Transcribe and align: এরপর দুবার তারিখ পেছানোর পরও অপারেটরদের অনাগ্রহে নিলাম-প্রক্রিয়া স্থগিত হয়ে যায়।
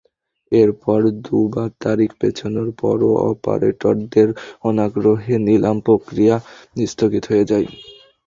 এরপর 0.51 0.99
দুবার 1.21 1.69
তারিখ 1.83 2.09
পেছানোর 2.21 2.69
পরও 2.81 3.11
অপারেটরদের 3.29 4.29
অনাগ্রহে 4.63 5.35
নিলাম-প্রক্রিয়া 5.47 6.35
স্থগিত 6.85 7.23
হয়ে 7.27 7.45
যায়। 7.51 7.67